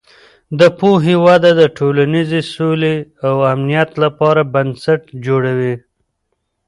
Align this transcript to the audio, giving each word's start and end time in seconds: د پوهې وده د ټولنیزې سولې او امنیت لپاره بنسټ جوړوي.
د 0.59 0.61
پوهې 0.79 1.15
وده 1.25 1.51
د 1.59 1.61
ټولنیزې 1.77 2.41
سولې 2.53 2.95
او 3.27 3.35
امنیت 3.53 3.89
لپاره 4.03 4.41
بنسټ 4.53 5.01
جوړوي. 5.25 5.75